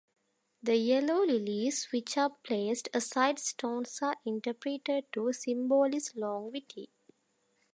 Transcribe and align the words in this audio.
The 0.63 0.77
yellow 0.77 1.23
lilies 1.23 1.89
which 1.91 2.17
are 2.17 2.31
placed 2.31 2.89
aside 2.91 3.37
stones 3.37 3.99
are 4.01 4.15
interpreted 4.25 5.05
to 5.13 5.31
symbolise 5.31 6.15
longevity. 6.15 6.89